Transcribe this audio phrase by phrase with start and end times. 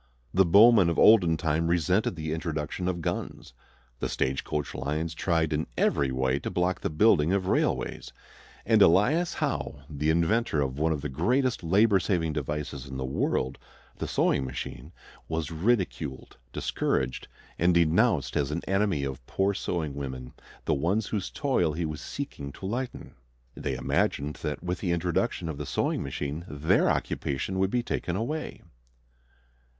[0.33, 3.53] The bowmen of olden time resented the introduction of guns;
[3.99, 8.11] the stage coach lines tried in every way to block the building of railways;
[8.65, 13.05] and Elias Howe, the inventor of one of the greatest labor saving devices in the
[13.05, 13.59] world,
[13.95, 14.91] the sewing machine,
[15.27, 17.27] was ridiculed, discouraged,
[17.59, 20.33] and denounced as an enemy of poor sewing women,
[20.65, 23.13] the ones whose toil he was seeking to lighten.
[23.53, 28.15] They imagined that with the introduction of the sewing machine their occupation would be taken
[28.15, 28.63] away.